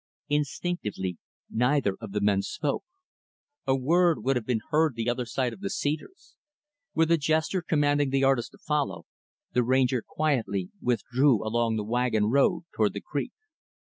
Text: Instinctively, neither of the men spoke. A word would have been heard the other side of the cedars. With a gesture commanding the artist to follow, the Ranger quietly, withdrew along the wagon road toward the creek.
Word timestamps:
Instinctively, 0.29 1.19
neither 1.47 1.95
of 2.01 2.11
the 2.11 2.21
men 2.21 2.41
spoke. 2.41 2.83
A 3.67 3.75
word 3.75 4.23
would 4.23 4.35
have 4.35 4.47
been 4.47 4.61
heard 4.71 4.95
the 4.95 5.07
other 5.07 5.27
side 5.27 5.53
of 5.53 5.59
the 5.59 5.69
cedars. 5.69 6.35
With 6.95 7.11
a 7.11 7.19
gesture 7.19 7.61
commanding 7.61 8.09
the 8.09 8.23
artist 8.23 8.53
to 8.53 8.57
follow, 8.57 9.05
the 9.53 9.61
Ranger 9.61 10.01
quietly, 10.01 10.71
withdrew 10.81 11.45
along 11.47 11.75
the 11.75 11.83
wagon 11.83 12.31
road 12.31 12.63
toward 12.75 12.93
the 12.93 13.01
creek. 13.01 13.33